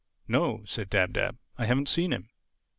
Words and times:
"No," 0.27 0.63
said 0.65 0.89
Dab 0.89 1.13
Dab, 1.13 1.37
"I 1.59 1.67
haven't 1.67 1.87
seen 1.87 2.11
him." 2.11 2.29